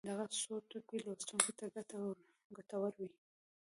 دغه 0.07 0.25
څو 0.39 0.53
ټکي 0.69 0.97
لوستونکو 1.05 1.51
ته 1.59 1.65
ګټورې 2.55 2.95
وي. 3.05 3.09